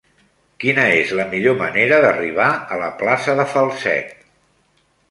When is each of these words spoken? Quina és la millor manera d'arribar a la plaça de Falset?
Quina 0.63 0.85
és 1.01 1.11
la 1.19 1.27
millor 1.35 1.57
manera 1.61 2.01
d'arribar 2.07 2.49
a 2.55 2.81
la 2.87 2.91
plaça 3.03 3.39
de 3.43 3.47
Falset? 3.55 4.21